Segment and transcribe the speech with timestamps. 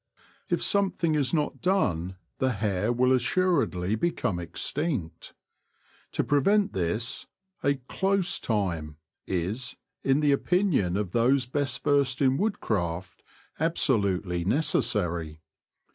[0.49, 5.35] If something is not done the hare will assuredly become extinct.
[6.13, 7.27] To pre vent this
[7.63, 13.21] a ''close time" is, in the opinion of those best versed in woodcraft,
[13.59, 15.37] absolutely necessarv.